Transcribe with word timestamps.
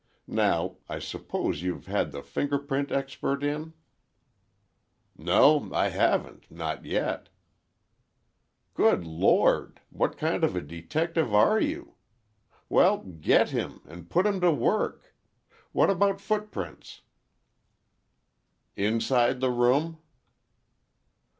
Now, 0.25 0.77
I 0.89 0.97
suppose 0.97 1.61
you've 1.61 1.85
had 1.85 2.11
the 2.11 2.23
finger 2.23 2.57
print 2.57 2.91
expert 2.91 3.43
in?" 3.43 3.73
"No—I 5.15 5.89
haven't—not 5.89 6.85
yet." 6.85 7.29
"Good 8.73 9.05
Lord! 9.05 9.79
What 9.91 10.17
kind 10.17 10.43
of 10.43 10.55
a 10.55 10.61
detective 10.61 11.35
are 11.35 11.59
you? 11.59 11.97
Well, 12.67 13.03
get 13.21 13.51
him, 13.51 13.81
and 13.85 14.09
put 14.09 14.25
him 14.25 14.41
to 14.41 14.51
work. 14.51 15.13
What 15.71 15.91
about 15.91 16.19
footprints?" 16.19 17.01
"Inside 18.75 19.39
the 19.39 19.51
room?" 19.51 19.99